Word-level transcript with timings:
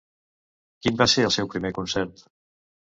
Quin 0.87 0.97
va 1.03 1.09
ser 1.15 1.27
el 1.29 1.37
seu 1.37 1.53
primer 1.55 1.75
concert? 1.79 2.29